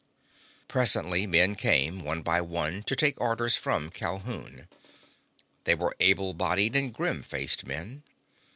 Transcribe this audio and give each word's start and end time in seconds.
Presently 0.67 1.27
men 1.27 1.53
came, 1.53 2.03
one 2.03 2.23
by 2.23 2.41
one, 2.41 2.81
to 2.85 2.95
take 2.95 3.21
orders 3.21 3.55
from 3.55 3.91
Calhoun. 3.91 4.67
They 5.65 5.75
were 5.75 5.95
able 5.99 6.33
bodied 6.33 6.75
and 6.75 6.91
grim 6.91 7.21
faced 7.21 7.67
men. 7.67 8.01